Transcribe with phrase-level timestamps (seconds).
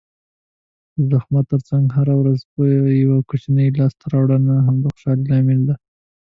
[0.97, 2.39] د زحمت ترڅنګ هره ورځ
[3.03, 5.73] یوه کوچنۍ لاسته راوړنه هم د خوشحالۍ لامل شي.